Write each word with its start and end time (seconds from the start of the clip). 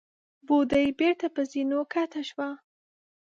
بوډۍ 0.45 0.87
بېرته 0.99 1.25
پر 1.33 1.43
زينو 1.51 1.79
کښته 1.91 2.21
شوه. 2.29 2.49